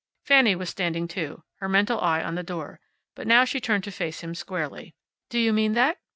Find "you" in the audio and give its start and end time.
5.37-5.53